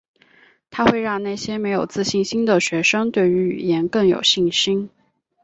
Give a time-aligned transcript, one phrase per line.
[0.71, 4.89] 它会让那些没有自信心的学生对于语言更有信心。